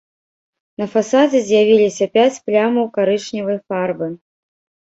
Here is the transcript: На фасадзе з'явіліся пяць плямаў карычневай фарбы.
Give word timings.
На 0.81 0.87
фасадзе 0.93 1.41
з'явіліся 1.49 2.05
пяць 2.17 2.41
плямаў 2.49 2.89
карычневай 2.99 3.63
фарбы. 3.69 4.13